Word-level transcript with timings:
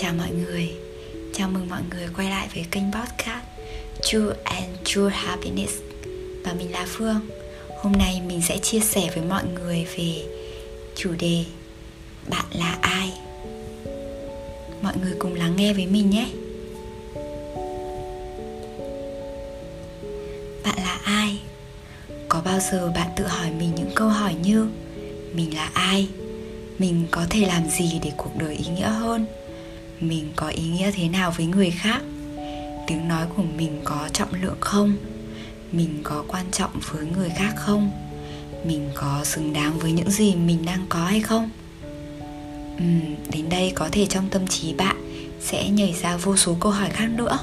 Chào 0.00 0.14
mọi 0.18 0.30
người 0.30 0.70
Chào 1.34 1.48
mừng 1.48 1.68
mọi 1.68 1.80
người 1.90 2.08
quay 2.16 2.30
lại 2.30 2.48
với 2.54 2.64
kênh 2.70 2.92
podcast 2.92 3.44
True 4.02 4.34
and 4.44 4.76
True 4.84 5.10
Happiness 5.10 5.74
Và 6.44 6.52
mình 6.52 6.72
là 6.72 6.86
Phương 6.88 7.20
Hôm 7.82 7.92
nay 7.92 8.22
mình 8.28 8.42
sẽ 8.48 8.58
chia 8.58 8.80
sẻ 8.80 9.10
với 9.14 9.24
mọi 9.24 9.42
người 9.54 9.86
về 9.96 10.26
chủ 10.96 11.10
đề 11.18 11.44
Bạn 12.30 12.44
là 12.52 12.78
ai? 12.80 13.12
Mọi 14.82 14.92
người 15.02 15.12
cùng 15.18 15.34
lắng 15.34 15.56
nghe 15.56 15.72
với 15.72 15.86
mình 15.86 16.10
nhé 16.10 16.26
Bạn 20.64 20.76
là 20.76 21.00
ai? 21.04 21.38
Có 22.28 22.42
bao 22.44 22.58
giờ 22.72 22.92
bạn 22.94 23.08
tự 23.16 23.26
hỏi 23.26 23.50
mình 23.58 23.74
những 23.74 23.90
câu 23.94 24.08
hỏi 24.08 24.34
như 24.42 24.68
Mình 25.34 25.56
là 25.56 25.70
ai? 25.74 26.08
Mình 26.78 27.06
có 27.10 27.26
thể 27.30 27.46
làm 27.46 27.70
gì 27.70 28.00
để 28.02 28.12
cuộc 28.16 28.36
đời 28.38 28.54
ý 28.54 28.64
nghĩa 28.76 28.88
hơn? 28.88 29.26
Mình 30.00 30.32
có 30.36 30.48
ý 30.48 30.62
nghĩa 30.68 30.90
thế 30.90 31.08
nào 31.08 31.32
với 31.36 31.46
người 31.46 31.70
khác? 31.70 32.00
Tiếng 32.86 33.08
nói 33.08 33.26
của 33.36 33.42
mình 33.42 33.80
có 33.84 34.08
trọng 34.12 34.34
lượng 34.42 34.56
không? 34.60 34.96
Mình 35.72 36.00
có 36.02 36.24
quan 36.28 36.46
trọng 36.52 36.70
với 36.92 37.06
người 37.06 37.30
khác 37.36 37.54
không? 37.56 37.90
Mình 38.64 38.88
có 38.94 39.20
xứng 39.24 39.52
đáng 39.52 39.78
với 39.78 39.92
những 39.92 40.10
gì 40.10 40.34
mình 40.34 40.64
đang 40.66 40.86
có 40.88 41.04
hay 41.04 41.20
không? 41.20 41.50
Uhm, 42.76 43.16
đến 43.32 43.48
đây 43.48 43.72
có 43.74 43.88
thể 43.92 44.06
trong 44.06 44.28
tâm 44.28 44.46
trí 44.46 44.74
bạn 44.74 44.96
sẽ 45.40 45.68
nhảy 45.68 45.94
ra 46.02 46.16
vô 46.16 46.36
số 46.36 46.56
câu 46.60 46.72
hỏi 46.72 46.90
khác 46.90 47.08
nữa. 47.10 47.38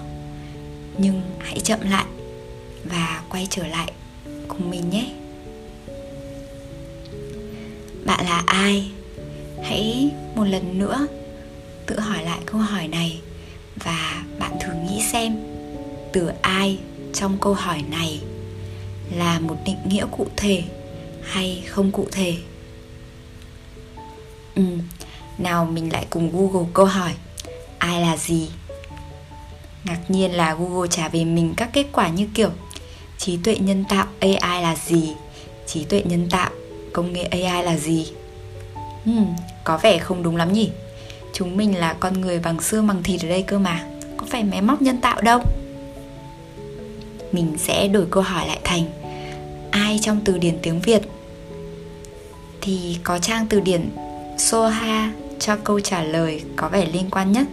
Nhưng 0.98 1.22
hãy 1.40 1.60
chậm 1.60 1.80
lại 1.90 2.06
và 2.84 3.22
quay 3.30 3.48
trở 3.50 3.68
lại 3.68 3.92
cùng 4.48 4.70
mình 4.70 4.90
nhé. 4.90 5.12
Bạn 8.06 8.26
là 8.26 8.44
ai? 8.46 8.92
Hãy 9.64 10.12
một 10.36 10.44
lần 10.44 10.80
nữa 10.80 11.08
tự 11.86 12.00
hỏi 12.00 12.24
lại 12.24 12.35
câu 12.56 12.64
hỏi 12.64 12.88
này 12.88 13.22
và 13.76 14.24
bạn 14.40 14.58
thử 14.60 14.74
nghĩ 14.74 15.02
xem 15.12 15.38
từ 16.14 16.32
ai 16.42 16.80
trong 17.14 17.38
câu 17.42 17.54
hỏi 17.54 17.84
này 17.92 18.22
là 19.12 19.40
một 19.40 19.56
định 19.66 19.78
nghĩa 19.86 20.06
cụ 20.12 20.28
thể 20.38 20.64
hay 21.24 21.64
không 21.68 21.92
cụ 21.92 22.08
thể? 22.12 22.38
Ừ, 24.56 24.64
nào 25.38 25.66
mình 25.66 25.94
lại 25.94 26.06
cùng 26.10 26.32
google 26.34 26.70
câu 26.74 26.86
hỏi 26.86 27.12
ai 27.80 28.02
là 28.02 28.18
gì? 28.18 28.50
Ngạc 29.84 30.00
nhiên 30.08 30.32
là 30.32 30.54
google 30.54 30.88
trả 30.92 31.08
về 31.08 31.26
mình 31.26 31.54
các 31.58 31.70
kết 31.74 31.86
quả 31.92 32.10
như 32.10 32.28
kiểu 32.34 32.50
trí 33.18 33.38
tuệ 33.38 33.56
nhân 33.56 33.84
tạo 33.90 34.08
ai 34.42 34.62
là 34.62 34.76
gì? 34.76 35.14
Trí 35.68 35.84
tuệ 35.84 36.04
nhân 36.06 36.30
tạo 36.30 36.50
công 36.94 37.14
nghệ 37.14 37.24
ai 37.24 37.64
là 37.64 37.78
gì? 37.78 38.12
Hmm, 39.06 39.36
có 39.64 39.78
vẻ 39.78 39.98
không 39.98 40.24
đúng 40.24 40.36
lắm 40.36 40.54
nhỉ? 40.54 40.70
Chúng 41.36 41.58
mình 41.58 41.78
là 41.78 41.96
con 42.00 42.22
người 42.22 42.40
bằng 42.40 42.62
xương 42.62 42.88
bằng 42.88 43.04
thịt 43.04 43.22
ở 43.24 43.30
đây 43.30 43.42
cơ 43.42 43.60
mà. 43.60 43.84
Có 44.18 44.26
phải 44.30 44.44
máy 44.44 44.62
móc 44.62 44.82
nhân 44.82 45.02
tạo 45.02 45.22
đâu? 45.22 45.40
Mình 47.32 47.56
sẽ 47.58 47.88
đổi 47.88 48.06
câu 48.12 48.24
hỏi 48.24 48.48
lại 48.48 48.60
thành 48.64 48.84
ai 49.72 50.00
trong 50.02 50.22
từ 50.26 50.38
điển 50.38 50.58
tiếng 50.62 50.80
việt? 50.80 51.02
Thì 52.62 52.98
có 53.04 53.20
trang 53.20 53.48
từ 53.50 53.60
điển 53.60 53.90
soha 54.38 55.12
cho 55.40 55.56
câu 55.56 55.80
trả 55.80 56.04
lời 56.04 56.44
có 56.56 56.70
vẻ 56.70 56.86
liên 56.86 57.10
quan 57.12 57.32
nhất. 57.32 57.48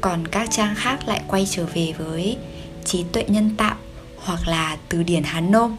Còn 0.00 0.28
các 0.28 0.48
trang 0.50 0.74
khác 0.74 0.98
lại 1.06 1.22
quay 1.28 1.46
trở 1.50 1.66
về 1.66 1.92
với 1.98 2.36
trí 2.84 3.04
tuệ 3.12 3.24
nhân 3.28 3.50
tạo 3.56 3.76
hoặc 4.16 4.48
là 4.48 4.76
từ 4.88 5.02
điển 5.02 5.22
hán 5.22 5.50
nôm. 5.50 5.76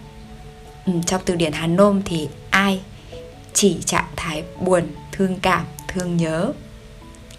Ừ, 0.86 0.94
trong 1.06 1.22
từ 1.26 1.36
điển 1.36 1.52
hán 1.52 1.76
nôm 1.76 2.02
thì 2.06 2.28
ai? 2.50 2.82
Chỉ 3.54 3.78
trạng 3.86 4.10
thái 4.16 4.44
buồn 4.62 4.84
thương 5.12 5.40
cảm 5.42 5.66
thương 5.88 6.18
nhớ 6.18 6.54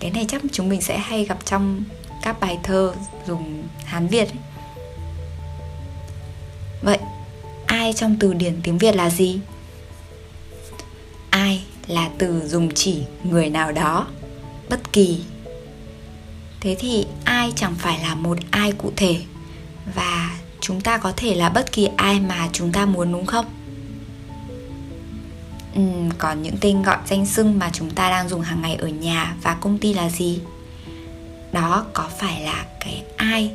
cái 0.00 0.11
này 0.11 0.25
chắc 0.28 0.42
chúng 0.52 0.69
mình 0.69 0.83
sẽ 0.83 0.98
hay 0.98 1.25
gặp 1.25 1.39
trong 1.44 1.82
các 2.22 2.41
bài 2.41 2.59
thơ 2.62 2.94
dùng 3.26 3.69
hán 3.84 4.06
việt 4.06 4.28
ấy. 4.28 4.38
vậy, 6.82 6.98
ai 7.66 7.93
trong 7.93 8.16
từ 8.20 8.34
điển 8.34 8.60
tiếng 8.62 8.78
việt 8.78 8.97
là 8.97 9.10
gì? 9.10 9.41
Ai 11.31 11.65
là 11.87 12.10
từ 12.19 12.48
dùng 12.48 12.75
chỉ 12.75 13.03
người 13.25 13.50
nào 13.50 13.72
đó? 13.72 14.06
Bất 14.69 14.93
kỳ. 14.93 15.20
Thế 16.60 16.76
thì 16.78 17.06
ai 17.25 17.53
chẳng 17.56 17.75
phải 17.78 17.99
là 18.03 18.15
một 18.15 18.38
ai 18.50 18.72
cụ 18.72 18.93
thể? 18.97 19.20
Và 19.94 20.38
chúng 20.60 20.81
ta 20.81 20.99
có 20.99 21.12
thể 21.16 21.34
là 21.34 21.49
bất 21.49 21.72
kỳ 21.72 21.88
ai 21.97 22.20
mà 22.20 22.49
chúng 22.53 22.72
ta 22.72 22.87
muốn, 22.87 23.12
đúng 23.12 23.26
không? 23.26 23.47
Ừ, 25.76 25.82
còn 26.19 26.42
những 26.42 26.54
tên 26.60 26.82
gọi 26.82 26.98
danh 27.06 27.26
xưng 27.26 27.59
mà 27.59 27.70
chúng 27.72 27.91
ta 27.91 28.10
đang 28.10 28.28
dùng 28.28 28.41
hàng 28.41 28.62
ngày 28.62 28.75
ở 28.75 28.88
nhà 28.88 29.37
và 29.42 29.56
công 29.60 29.78
ty 29.78 29.94
là 29.94 30.10
gì? 30.10 30.41
Đó 31.53 31.87
có 31.92 32.09
phải 32.19 32.42
là 32.42 32.66
cái 32.81 33.03
ai 33.16 33.50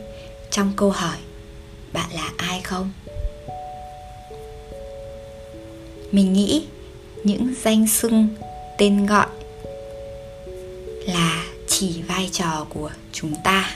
trong 0.52 0.74
câu 0.76 0.90
hỏi 0.90 1.18
bạn 1.94 2.12
là 2.14 2.30
ai 2.38 2.62
không? 2.62 2.92
Mình 6.12 6.34
nghĩ 6.34 6.66
những 7.24 7.54
danh 7.64 7.88
xưng 7.88 8.28
tên 8.78 9.06
gọi 9.06 9.28
là 11.08 11.44
chỉ 11.68 12.02
vai 12.02 12.30
trò 12.32 12.66
của 12.70 12.90
chúng 13.12 13.34
ta 13.44 13.70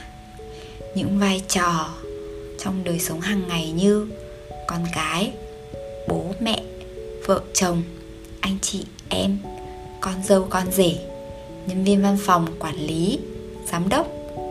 những 0.96 1.20
vai 1.20 1.42
trò 1.48 1.90
trong 2.60 2.84
đời 2.84 3.00
sống 3.00 3.22
hàng 3.22 3.48
ngày 3.48 3.72
như 3.72 4.08
con 4.68 4.86
cái 4.96 5.32
bố 6.08 6.34
mẹ 6.40 6.64
vợ 7.26 7.42
chồng 7.54 7.84
anh 8.46 8.58
chị 8.62 8.86
em 9.10 9.38
con 10.02 10.14
dâu 10.24 10.48
con 10.50 10.72
rể 10.72 10.96
nhân 11.68 11.84
viên 11.84 12.02
văn 12.02 12.18
phòng 12.22 12.48
quản 12.60 12.76
lý 12.76 13.20
giám 13.72 13.90
đốc 13.90 14.08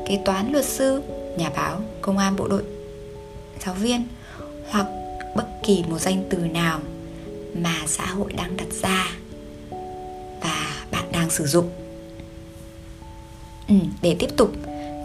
kế 0.08 0.20
toán 0.24 0.52
luật 0.52 0.64
sư 0.64 1.02
nhà 1.36 1.50
báo 1.56 1.80
công 2.00 2.18
an 2.18 2.36
bộ 2.36 2.48
đội 2.48 2.62
giáo 3.64 3.74
viên 3.74 4.06
hoặc 4.68 4.86
bất 5.36 5.46
kỳ 5.66 5.84
một 5.88 5.98
danh 6.00 6.24
từ 6.30 6.38
nào 6.38 6.80
mà 7.54 7.74
xã 7.86 8.06
hội 8.06 8.32
đang 8.32 8.56
đặt 8.56 8.72
ra 8.82 9.06
và 10.40 10.66
bạn 10.90 11.12
đang 11.12 11.30
sử 11.30 11.46
dụng. 11.46 11.70
Ừ, 13.68 13.74
để 14.02 14.16
tiếp 14.18 14.30
tục 14.36 14.52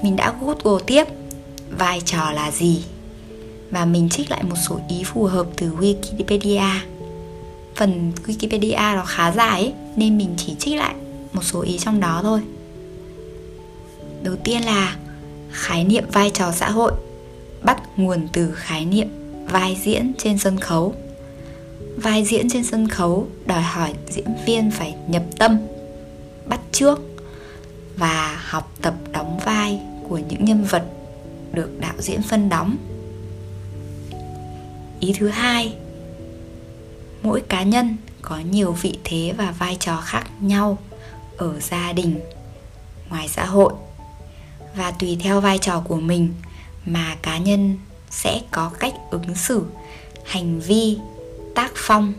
mình 0.03 0.15
đã 0.15 0.33
google 0.41 0.83
tiếp 0.87 1.03
vai 1.69 2.01
trò 2.05 2.31
là 2.31 2.51
gì 2.51 2.83
và 3.71 3.85
mình 3.85 4.09
trích 4.09 4.31
lại 4.31 4.43
một 4.43 4.55
số 4.69 4.79
ý 4.89 5.03
phù 5.03 5.23
hợp 5.23 5.47
từ 5.57 5.71
wikipedia 5.79 6.79
phần 7.75 8.11
Wikipedia 8.25 8.95
nó 8.95 9.05
khá 9.05 9.31
dài 9.31 9.61
ấy, 9.61 9.73
nên 9.95 10.17
mình 10.17 10.33
chỉ 10.37 10.55
trích 10.59 10.77
lại 10.77 10.95
một 11.33 11.43
số 11.43 11.61
ý 11.61 11.77
trong 11.77 11.99
đó 11.99 12.19
thôi. 12.23 12.41
Đầu 14.23 14.35
tiên 14.43 14.65
là 14.65 14.95
khái 15.51 15.83
niệm 15.83 16.03
vai 16.11 16.31
trò 16.33 16.51
xã 16.51 16.69
hội 16.69 16.91
bắt 17.63 17.81
nguồn 17.97 18.27
từ 18.33 18.51
khái 18.51 18.85
niệm 18.85 19.07
vai 19.51 19.77
diễn 19.83 20.13
trên 20.17 20.37
sân 20.37 20.59
khấu. 20.59 20.95
Vai 21.97 22.25
diễn 22.25 22.49
trên 22.49 22.63
sân 22.63 22.87
khấu 22.87 23.27
đòi 23.45 23.61
hỏi 23.61 23.93
diễn 24.09 24.27
viên 24.45 24.71
phải 24.71 24.95
nhập 25.07 25.23
tâm, 25.37 25.57
bắt 26.45 26.59
trước 26.71 26.99
và 27.97 28.41
học 28.45 28.73
tập 28.81 28.93
đóng 29.11 29.39
vai 29.45 29.79
của 30.09 30.17
những 30.17 30.45
nhân 30.45 30.63
vật 30.63 30.83
được 31.53 31.79
đạo 31.79 31.95
diễn 31.99 32.21
phân 32.21 32.49
đóng. 32.49 32.75
Ý 34.99 35.13
thứ 35.19 35.27
hai 35.27 35.73
mỗi 37.21 37.41
cá 37.41 37.63
nhân 37.63 37.97
có 38.21 38.39
nhiều 38.51 38.71
vị 38.71 38.97
thế 39.03 39.33
và 39.37 39.51
vai 39.51 39.77
trò 39.79 40.01
khác 40.01 40.23
nhau 40.41 40.77
ở 41.37 41.59
gia 41.59 41.93
đình, 41.93 42.19
ngoài 43.09 43.27
xã 43.27 43.45
hội. 43.45 43.73
Và 44.75 44.91
tùy 44.91 45.17
theo 45.23 45.41
vai 45.41 45.57
trò 45.57 45.83
của 45.87 45.99
mình 45.99 46.33
mà 46.85 47.15
cá 47.21 47.37
nhân 47.37 47.77
sẽ 48.09 48.41
có 48.51 48.71
cách 48.79 48.93
ứng 49.11 49.35
xử, 49.35 49.65
hành 50.25 50.59
vi, 50.59 50.97
tác 51.55 51.71
phong, 51.75 52.13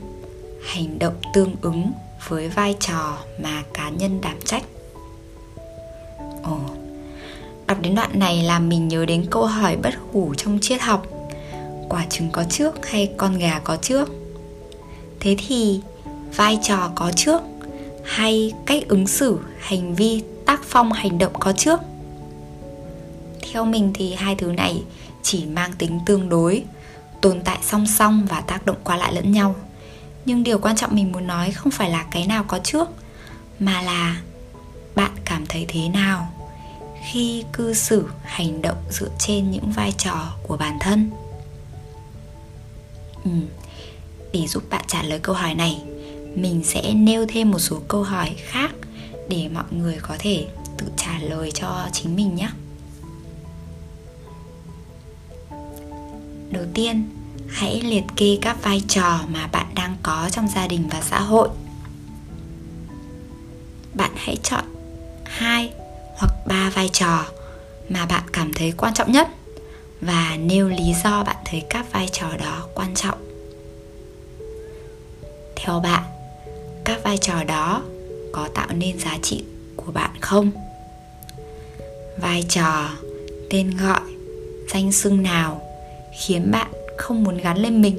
hành 0.64 0.98
động 0.98 1.14
tương 1.34 1.54
ứng 1.60 1.92
với 2.28 2.48
vai 2.48 2.74
trò 2.80 3.18
mà 3.42 3.62
cá 3.74 3.88
nhân 3.88 4.20
đảm 4.20 4.36
trách. 4.44 4.62
Ồ, 6.42 6.58
đọc 7.66 7.78
đến 7.80 7.94
đoạn 7.94 8.18
này 8.18 8.42
làm 8.42 8.68
mình 8.68 8.88
nhớ 8.88 9.06
đến 9.06 9.26
câu 9.30 9.46
hỏi 9.46 9.76
bất 9.76 9.94
hủ 10.12 10.34
trong 10.34 10.58
triết 10.62 10.80
học. 10.80 11.06
Quả 11.88 12.06
trứng 12.10 12.30
có 12.30 12.44
trước 12.50 12.86
hay 12.86 13.12
con 13.16 13.38
gà 13.38 13.60
có 13.64 13.76
trước? 13.76 14.19
Thế 15.20 15.36
thì 15.38 15.80
vai 16.36 16.58
trò 16.62 16.90
có 16.94 17.12
trước 17.16 17.42
hay 18.04 18.52
cách 18.66 18.82
ứng 18.88 19.06
xử 19.06 19.38
hành 19.58 19.94
vi 19.94 20.22
tác 20.46 20.60
phong 20.64 20.92
hành 20.92 21.18
động 21.18 21.32
có 21.40 21.52
trước? 21.52 21.80
Theo 23.52 23.64
mình 23.64 23.90
thì 23.94 24.14
hai 24.14 24.34
thứ 24.34 24.52
này 24.52 24.82
chỉ 25.22 25.46
mang 25.46 25.72
tính 25.78 26.00
tương 26.06 26.28
đối 26.28 26.64
tồn 27.20 27.40
tại 27.44 27.58
song 27.62 27.86
song 27.86 28.26
và 28.28 28.40
tác 28.40 28.66
động 28.66 28.76
qua 28.84 28.96
lại 28.96 29.14
lẫn 29.14 29.32
nhau. 29.32 29.54
Nhưng 30.24 30.42
điều 30.42 30.58
quan 30.58 30.76
trọng 30.76 30.94
mình 30.94 31.12
muốn 31.12 31.26
nói 31.26 31.50
không 31.50 31.70
phải 31.70 31.90
là 31.90 32.04
cái 32.10 32.26
nào 32.26 32.44
có 32.48 32.58
trước 32.58 32.88
mà 33.58 33.82
là 33.82 34.20
bạn 34.94 35.10
cảm 35.24 35.46
thấy 35.46 35.64
thế 35.68 35.88
nào 35.88 36.28
khi 37.10 37.44
cư 37.52 37.74
xử 37.74 38.08
hành 38.22 38.62
động 38.62 38.76
dựa 38.90 39.08
trên 39.18 39.50
những 39.50 39.72
vai 39.72 39.92
trò 39.98 40.32
của 40.48 40.56
bản 40.56 40.76
thân. 40.80 41.10
Ừ, 43.24 43.30
để 44.32 44.46
giúp 44.46 44.62
bạn 44.70 44.84
trả 44.88 45.02
lời 45.02 45.18
câu 45.22 45.34
hỏi 45.34 45.54
này. 45.54 45.82
Mình 46.34 46.62
sẽ 46.64 46.92
nêu 46.94 47.26
thêm 47.28 47.50
một 47.50 47.58
số 47.58 47.80
câu 47.88 48.02
hỏi 48.02 48.30
khác 48.36 48.70
để 49.28 49.48
mọi 49.54 49.64
người 49.70 49.98
có 50.02 50.16
thể 50.18 50.46
tự 50.78 50.86
trả 50.96 51.18
lời 51.18 51.50
cho 51.54 51.88
chính 51.92 52.16
mình 52.16 52.34
nhé. 52.34 52.48
Đầu 56.50 56.64
tiên, 56.74 57.08
hãy 57.48 57.80
liệt 57.80 58.04
kê 58.16 58.38
các 58.40 58.62
vai 58.62 58.82
trò 58.88 59.20
mà 59.28 59.46
bạn 59.46 59.66
đang 59.74 59.96
có 60.02 60.28
trong 60.32 60.48
gia 60.54 60.66
đình 60.66 60.88
và 60.90 61.00
xã 61.00 61.20
hội. 61.20 61.48
Bạn 63.94 64.10
hãy 64.16 64.36
chọn 64.42 64.64
hai 65.24 65.72
hoặc 66.16 66.32
ba 66.46 66.70
vai 66.70 66.88
trò 66.92 67.24
mà 67.88 68.06
bạn 68.06 68.22
cảm 68.32 68.52
thấy 68.54 68.72
quan 68.76 68.94
trọng 68.94 69.12
nhất 69.12 69.28
và 70.00 70.36
nêu 70.40 70.68
lý 70.68 70.94
do 71.04 71.24
bạn 71.24 71.36
thấy 71.44 71.62
các 71.70 71.92
vai 71.92 72.08
trò 72.12 72.26
đó 72.36 72.66
quan 72.74 72.94
trọng 72.94 73.29
theo 75.64 75.80
bạn. 75.80 76.02
Các 76.84 77.00
vai 77.04 77.18
trò 77.18 77.44
đó 77.44 77.82
có 78.32 78.48
tạo 78.54 78.68
nên 78.74 78.98
giá 78.98 79.18
trị 79.22 79.44
của 79.76 79.92
bạn 79.92 80.10
không? 80.20 80.50
Vai 82.20 82.44
trò, 82.48 82.88
tên 83.50 83.76
gọi, 83.76 84.00
danh 84.72 84.92
xưng 84.92 85.22
nào 85.22 85.62
khiến 86.20 86.50
bạn 86.50 86.70
không 86.96 87.24
muốn 87.24 87.36
gắn 87.36 87.58
lên 87.58 87.82
mình? 87.82 87.96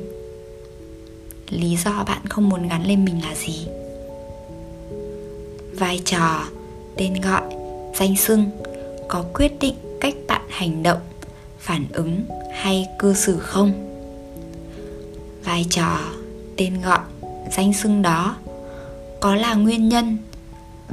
Lý 1.50 1.78
do 1.86 2.04
bạn 2.08 2.22
không 2.30 2.50
muốn 2.50 2.70
gắn 2.70 2.88
lên 2.88 3.06
mình 3.06 3.22
là 3.24 3.36
gì? 3.36 3.68
Vai 5.74 6.02
trò, 6.06 6.44
tên 6.98 7.22
gọi, 7.22 7.44
danh 8.00 8.16
xưng 8.16 8.50
có 9.10 9.26
quyết 9.34 9.60
định 9.60 9.76
cách 10.00 10.16
bạn 10.28 10.42
hành 10.50 10.84
động, 10.84 11.02
phản 11.60 11.86
ứng 11.94 12.26
hay 12.54 12.88
cư 13.00 13.14
xử 13.14 13.40
không? 13.40 13.72
Vai 15.44 15.66
trò, 15.70 16.00
tên 16.58 16.82
gọi 16.82 17.00
danh 17.52 17.74
xưng 17.74 18.02
đó. 18.02 18.36
Có 19.20 19.36
là 19.36 19.54
nguyên 19.54 19.90
nhân 19.90 20.18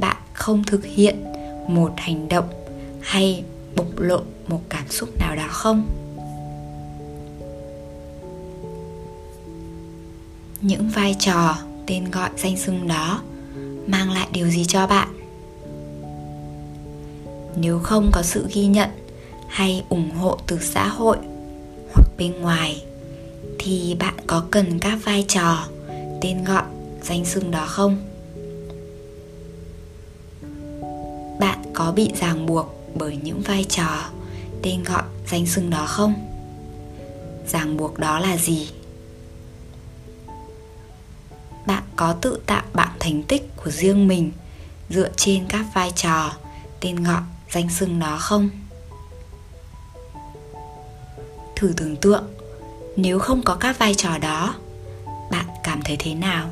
bạn 0.00 0.16
không 0.32 0.64
thực 0.64 0.84
hiện 0.84 1.24
một 1.68 1.92
hành 1.96 2.28
động 2.28 2.48
hay 3.00 3.44
bộc 3.76 3.98
lộ 3.98 4.20
một 4.48 4.60
cảm 4.68 4.88
xúc 4.88 5.08
nào 5.18 5.36
đó 5.36 5.46
không? 5.48 5.86
Những 10.60 10.88
vai 10.88 11.16
trò 11.18 11.56
tên 11.86 12.10
gọi 12.10 12.30
danh 12.36 12.56
xưng 12.56 12.88
đó 12.88 13.22
mang 13.86 14.10
lại 14.10 14.28
điều 14.32 14.48
gì 14.48 14.64
cho 14.64 14.86
bạn? 14.86 15.08
Nếu 17.56 17.78
không 17.78 18.10
có 18.12 18.22
sự 18.22 18.46
ghi 18.52 18.66
nhận 18.66 18.90
hay 19.48 19.84
ủng 19.88 20.10
hộ 20.10 20.38
từ 20.46 20.58
xã 20.62 20.88
hội 20.88 21.16
hoặc 21.94 22.06
bên 22.18 22.40
ngoài, 22.40 22.84
thì 23.58 23.96
bạn 23.98 24.14
có 24.26 24.44
cần 24.50 24.78
các 24.78 24.98
vai 25.04 25.24
trò 25.28 25.68
tên 26.20 26.44
gọi 26.44 26.62
danh 27.02 27.24
xưng 27.24 27.50
đó 27.50 27.66
không? 27.66 27.96
Bạn 31.40 31.62
có 31.74 31.92
bị 31.92 32.12
ràng 32.20 32.46
buộc 32.46 32.74
bởi 32.94 33.16
những 33.22 33.40
vai 33.40 33.64
trò, 33.64 34.10
tên 34.62 34.82
gọi 34.82 35.02
danh 35.30 35.46
xưng 35.46 35.70
đó 35.70 35.86
không? 35.86 36.14
Ràng 37.48 37.76
buộc 37.76 37.98
đó 37.98 38.18
là 38.18 38.36
gì? 38.36 38.68
Bạn 41.66 41.82
có 41.96 42.12
tự 42.12 42.40
tạo 42.46 42.62
bảng 42.72 42.96
thành 43.00 43.22
tích 43.22 43.56
của 43.56 43.70
riêng 43.70 44.08
mình 44.08 44.32
dựa 44.90 45.08
trên 45.16 45.46
các 45.48 45.66
vai 45.74 45.92
trò, 45.96 46.32
tên 46.80 47.04
gọi 47.04 47.22
danh 47.50 47.70
xưng 47.70 47.98
đó 47.98 48.16
không? 48.20 48.50
Thử 51.56 51.72
tưởng 51.76 51.96
tượng, 51.96 52.24
nếu 52.96 53.18
không 53.18 53.42
có 53.42 53.54
các 53.54 53.78
vai 53.78 53.94
trò 53.94 54.18
đó 54.18 54.54
bạn 55.30 55.46
cảm 55.64 55.80
thấy 55.84 55.96
thế 55.98 56.14
nào? 56.14 56.50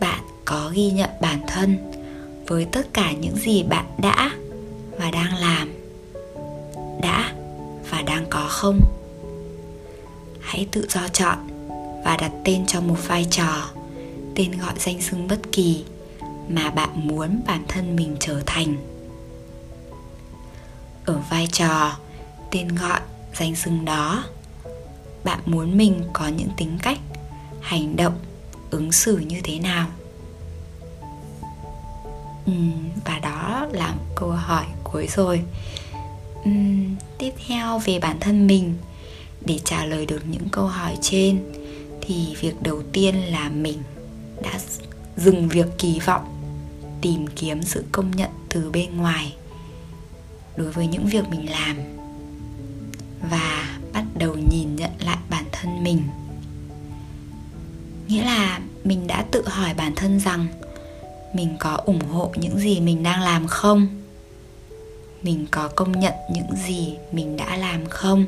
Bạn 0.00 0.20
có 0.44 0.70
ghi 0.74 0.90
nhận 0.90 1.10
bản 1.20 1.40
thân 1.46 1.92
với 2.46 2.66
tất 2.72 2.86
cả 2.92 3.12
những 3.12 3.36
gì 3.36 3.62
bạn 3.62 3.86
đã 3.98 4.30
và 4.98 5.10
đang 5.10 5.36
làm, 5.36 5.72
đã 7.02 7.32
và 7.90 8.02
đang 8.02 8.26
có 8.30 8.46
không? 8.48 8.80
Hãy 10.40 10.66
tự 10.72 10.86
do 10.90 11.08
chọn 11.12 11.38
và 12.04 12.16
đặt 12.16 12.32
tên 12.44 12.66
cho 12.66 12.80
một 12.80 12.96
vai 13.06 13.26
trò, 13.30 13.70
tên 14.34 14.58
gọi 14.58 14.74
danh 14.78 15.00
xưng 15.00 15.28
bất 15.28 15.40
kỳ 15.52 15.84
mà 16.48 16.70
bạn 16.70 17.08
muốn 17.08 17.40
bản 17.46 17.64
thân 17.68 17.96
mình 17.96 18.16
trở 18.20 18.42
thành. 18.46 18.76
Ở 21.04 21.18
vai 21.30 21.48
trò, 21.52 21.96
tên 22.50 22.68
gọi 22.68 23.00
danh 23.34 23.56
xưng 23.56 23.84
đó 23.84 24.24
bạn 25.24 25.40
muốn 25.46 25.78
mình 25.78 26.02
có 26.12 26.28
những 26.28 26.48
tính 26.56 26.78
cách 26.82 26.98
hành 27.60 27.96
động 27.96 28.18
ứng 28.70 28.92
xử 28.92 29.18
như 29.18 29.40
thế 29.44 29.58
nào? 29.58 29.88
Uhm, 32.50 32.88
và 33.04 33.18
đó 33.18 33.66
là 33.72 33.92
một 33.92 34.04
câu 34.14 34.30
hỏi 34.30 34.64
cuối 34.84 35.08
rồi. 35.16 35.42
Uhm, 36.48 36.96
tiếp 37.18 37.30
theo 37.46 37.78
về 37.78 37.98
bản 37.98 38.20
thân 38.20 38.46
mình. 38.46 38.74
Để 39.44 39.58
trả 39.64 39.84
lời 39.84 40.06
được 40.06 40.22
những 40.26 40.48
câu 40.52 40.66
hỏi 40.66 40.98
trên 41.00 41.52
thì 42.00 42.36
việc 42.40 42.62
đầu 42.62 42.82
tiên 42.92 43.14
là 43.14 43.48
mình 43.48 43.82
đã 44.42 44.58
dừng 45.16 45.48
việc 45.48 45.66
kỳ 45.78 46.00
vọng 46.00 46.36
tìm 47.00 47.26
kiếm 47.26 47.62
sự 47.62 47.84
công 47.92 48.10
nhận 48.10 48.30
từ 48.48 48.70
bên 48.70 48.96
ngoài 48.96 49.34
đối 50.56 50.72
với 50.72 50.86
những 50.86 51.06
việc 51.06 51.28
mình 51.28 51.50
làm. 51.50 51.76
Và 53.30 53.79
đầu 54.20 54.36
nhìn 54.50 54.76
nhận 54.76 54.90
lại 55.04 55.18
bản 55.30 55.44
thân 55.52 55.84
mình. 55.84 56.02
Nghĩa 58.08 58.24
là 58.24 58.60
mình 58.84 59.06
đã 59.06 59.24
tự 59.30 59.48
hỏi 59.48 59.74
bản 59.74 59.92
thân 59.96 60.20
rằng 60.20 60.46
mình 61.34 61.56
có 61.58 61.74
ủng 61.84 62.00
hộ 62.00 62.32
những 62.36 62.58
gì 62.58 62.80
mình 62.80 63.02
đang 63.02 63.22
làm 63.22 63.46
không? 63.46 63.86
Mình 65.22 65.46
có 65.50 65.68
công 65.68 66.00
nhận 66.00 66.14
những 66.32 66.56
gì 66.68 66.96
mình 67.12 67.36
đã 67.36 67.56
làm 67.56 67.86
không? 67.86 68.26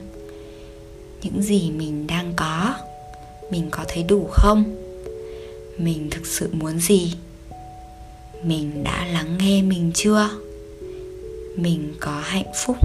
Những 1.22 1.42
gì 1.42 1.70
mình 1.70 2.06
đang 2.06 2.32
có, 2.36 2.74
mình 3.50 3.68
có 3.70 3.84
thấy 3.88 4.02
đủ 4.02 4.28
không? 4.32 4.64
Mình 5.78 6.10
thực 6.10 6.26
sự 6.26 6.50
muốn 6.52 6.78
gì? 6.78 7.14
Mình 8.44 8.84
đã 8.84 9.06
lắng 9.06 9.38
nghe 9.38 9.62
mình 9.62 9.90
chưa? 9.94 10.30
Mình 11.56 11.94
có 12.00 12.20
hạnh 12.24 12.52
phúc 12.66 12.76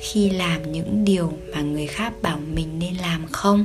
khi 0.00 0.30
làm 0.30 0.72
những 0.72 1.04
điều 1.04 1.32
mà 1.54 1.60
người 1.60 1.86
khác 1.86 2.12
bảo 2.22 2.38
mình 2.54 2.78
nên 2.78 2.94
làm 2.94 3.26
không? 3.32 3.64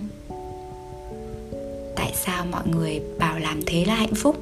Tại 1.96 2.14
sao 2.16 2.46
mọi 2.46 2.68
người 2.68 3.02
bảo 3.20 3.40
làm 3.40 3.62
thế 3.66 3.86
là 3.86 3.96
hạnh 3.96 4.16
phúc 4.16 4.36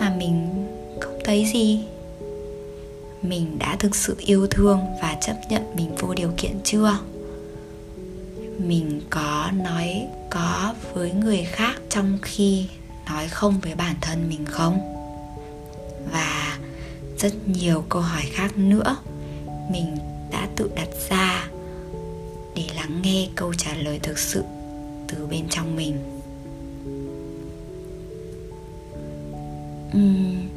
mà 0.00 0.14
mình 0.18 0.66
không 1.00 1.18
thấy 1.24 1.46
gì? 1.54 1.80
Mình 3.22 3.58
đã 3.58 3.76
thực 3.78 3.96
sự 3.96 4.16
yêu 4.18 4.46
thương 4.46 4.80
và 5.02 5.16
chấp 5.20 5.36
nhận 5.48 5.62
mình 5.76 5.94
vô 5.98 6.14
điều 6.14 6.30
kiện 6.36 6.52
chưa? 6.64 6.98
Mình 8.58 9.00
có 9.10 9.50
nói 9.64 10.06
có 10.30 10.74
với 10.94 11.12
người 11.12 11.44
khác 11.44 11.74
trong 11.88 12.18
khi 12.22 12.66
nói 13.06 13.28
không 13.28 13.60
với 13.62 13.74
bản 13.74 13.94
thân 14.00 14.28
mình 14.28 14.44
không? 14.44 14.78
Và 16.12 16.58
rất 17.18 17.32
nhiều 17.48 17.84
câu 17.88 18.02
hỏi 18.02 18.22
khác 18.32 18.56
nữa, 18.56 18.96
mình 19.70 19.96
đã 20.34 20.48
tự 20.56 20.70
đặt 20.74 20.88
ra 21.10 21.48
để 22.56 22.62
lắng 22.76 23.00
nghe 23.02 23.28
câu 23.34 23.54
trả 23.54 23.74
lời 23.74 23.98
thực 24.02 24.18
sự 24.18 24.42
từ 25.08 25.26
bên 25.26 25.48
trong 25.50 25.76
mình. 25.76 25.96
Uhm, 29.96 30.48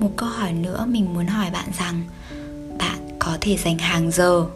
một 0.00 0.10
câu 0.16 0.28
hỏi 0.28 0.52
nữa 0.52 0.86
mình 0.88 1.14
muốn 1.14 1.26
hỏi 1.26 1.50
bạn 1.50 1.68
rằng 1.78 2.02
bạn 2.78 3.08
có 3.18 3.38
thể 3.40 3.56
dành 3.56 3.78
hàng 3.78 4.10
giờ 4.10 4.46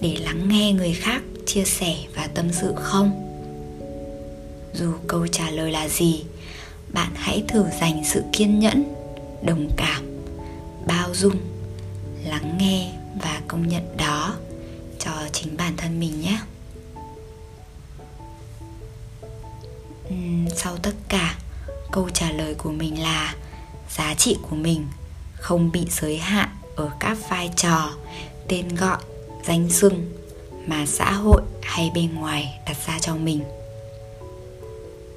để 0.00 0.16
lắng 0.20 0.48
nghe 0.48 0.72
người 0.72 0.92
khác 0.92 1.22
chia 1.46 1.64
sẻ 1.64 1.96
và 2.14 2.28
tâm 2.34 2.52
sự 2.52 2.74
không? 2.76 3.28
Dù 4.74 4.92
câu 5.06 5.26
trả 5.26 5.50
lời 5.50 5.72
là 5.72 5.88
gì 5.88 6.24
bạn 6.92 7.10
hãy 7.14 7.44
thử 7.48 7.64
dành 7.80 8.02
sự 8.04 8.22
kiên 8.32 8.58
nhẫn 8.58 8.94
đồng 9.42 9.68
cảm 9.76 10.02
bao 10.86 11.14
dung 11.14 11.36
lắng 12.24 12.58
nghe 12.58 13.01
và 13.14 13.40
công 13.48 13.68
nhận 13.68 13.96
đó 13.96 14.34
cho 14.98 15.10
chính 15.32 15.56
bản 15.56 15.76
thân 15.76 16.00
mình 16.00 16.20
nhé. 16.20 16.38
Uhm, 20.08 20.48
sau 20.56 20.76
tất 20.76 20.94
cả 21.08 21.36
câu 21.92 22.10
trả 22.10 22.30
lời 22.30 22.54
của 22.54 22.70
mình 22.70 23.02
là 23.02 23.34
giá 23.90 24.14
trị 24.14 24.36
của 24.42 24.56
mình 24.56 24.86
không 25.34 25.72
bị 25.72 25.86
giới 25.90 26.18
hạn 26.18 26.48
ở 26.76 26.90
các 27.00 27.18
vai 27.28 27.50
trò 27.56 27.90
tên 28.48 28.74
gọi 28.74 28.98
danh 29.46 29.70
xưng 29.70 30.12
mà 30.66 30.86
xã 30.86 31.12
hội 31.12 31.42
hay 31.62 31.90
bên 31.94 32.14
ngoài 32.14 32.60
đặt 32.66 32.76
ra 32.86 32.98
cho 32.98 33.16
mình. 33.16 33.42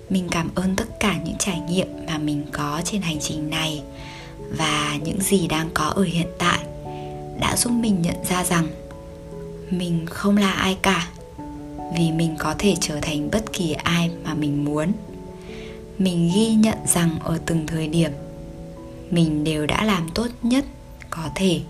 Mình 0.09 0.27
cảm 0.31 0.49
ơn 0.55 0.75
tất 0.75 0.99
cả 0.99 1.15
những 1.25 1.35
trải 1.39 1.59
nghiệm 1.59 1.87
mà 2.07 2.17
mình 2.17 2.45
có 2.51 2.81
trên 2.85 3.01
hành 3.01 3.19
trình 3.19 3.49
này 3.49 3.83
và 4.57 4.97
những 5.03 5.21
gì 5.21 5.47
đang 5.47 5.69
có 5.73 5.85
ở 5.85 6.03
hiện 6.03 6.27
tại 6.37 6.64
đã 7.39 7.55
giúp 7.57 7.71
mình 7.71 8.01
nhận 8.01 8.15
ra 8.29 8.43
rằng 8.43 8.67
mình 9.69 10.05
không 10.05 10.37
là 10.37 10.51
ai 10.51 10.77
cả, 10.81 11.07
vì 11.97 12.11
mình 12.11 12.35
có 12.39 12.55
thể 12.57 12.75
trở 12.81 12.99
thành 13.01 13.31
bất 13.31 13.53
kỳ 13.53 13.73
ai 13.73 14.11
mà 14.23 14.33
mình 14.33 14.65
muốn. 14.65 14.91
Mình 15.97 16.31
ghi 16.35 16.53
nhận 16.53 16.77
rằng 16.87 17.19
ở 17.23 17.39
từng 17.45 17.67
thời 17.67 17.87
điểm, 17.87 18.11
mình 19.11 19.43
đều 19.43 19.65
đã 19.65 19.83
làm 19.83 20.09
tốt 20.13 20.27
nhất 20.41 20.65
có 21.09 21.29
thể 21.35 21.61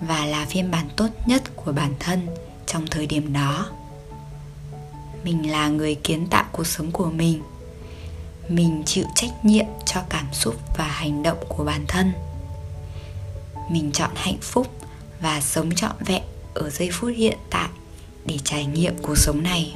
và 0.00 0.26
là 0.26 0.44
phiên 0.44 0.70
bản 0.70 0.88
tốt 0.96 1.08
nhất 1.26 1.42
của 1.56 1.72
bản 1.72 1.94
thân 1.98 2.26
trong 2.66 2.86
thời 2.86 3.06
điểm 3.06 3.32
đó. 3.32 3.66
Mình 5.24 5.50
là 5.50 5.68
người 5.68 5.94
kiến 5.94 6.26
tạo 6.30 6.44
cuộc 6.52 6.66
sống 6.66 6.90
của 6.90 7.10
mình. 7.10 7.42
Mình 8.48 8.82
chịu 8.86 9.04
trách 9.14 9.44
nhiệm 9.44 9.66
cho 9.86 10.00
cảm 10.08 10.26
xúc 10.32 10.54
và 10.76 10.84
hành 10.84 11.22
động 11.22 11.38
của 11.48 11.64
bản 11.64 11.84
thân. 11.88 12.12
Mình 13.70 13.90
chọn 13.92 14.10
hạnh 14.14 14.38
phúc 14.40 14.66
và 15.20 15.40
sống 15.40 15.74
trọn 15.74 15.96
vẹn 16.06 16.22
ở 16.54 16.70
giây 16.70 16.90
phút 16.92 17.10
hiện 17.16 17.38
tại 17.50 17.68
để 18.26 18.38
trải 18.44 18.66
nghiệm 18.66 18.94
cuộc 19.02 19.18
sống 19.18 19.42
này. 19.42 19.74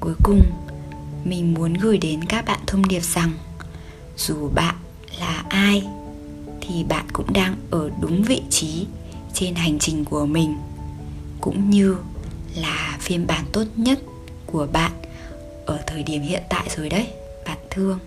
Cuối 0.00 0.14
cùng, 0.22 0.42
mình 1.24 1.54
muốn 1.54 1.74
gửi 1.74 1.98
đến 1.98 2.24
các 2.24 2.44
bạn 2.44 2.60
thông 2.66 2.88
điệp 2.88 3.02
rằng, 3.02 3.32
dù 4.16 4.48
bạn 4.54 4.74
là 5.20 5.44
ai, 5.48 5.82
thì 6.60 6.84
bạn 6.84 7.06
cũng 7.12 7.32
đang 7.32 7.56
ở 7.70 7.90
đúng 8.00 8.22
vị 8.22 8.42
trí 8.50 8.86
trên 9.34 9.54
hành 9.54 9.78
trình 9.78 10.04
của 10.04 10.26
mình, 10.26 10.56
cũng 11.40 11.70
như 11.70 11.96
là 12.54 12.96
phiên 13.00 13.26
bản 13.26 13.44
tốt 13.52 13.64
nhất 13.76 13.98
của 14.46 14.66
bạn 14.72 14.92
ở 15.66 15.80
thời 15.86 16.02
điểm 16.02 16.22
hiện 16.22 16.42
tại 16.48 16.68
rồi 16.76 16.88
đấy, 16.88 17.06
bạn 17.46 17.58
thương. 17.70 17.98